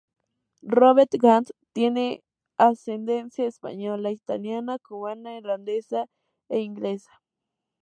[0.63, 2.23] Robert Gant tiene
[2.57, 6.07] ascendencia española, italiana, cubana, irlandesa
[6.49, 7.21] e inglesa.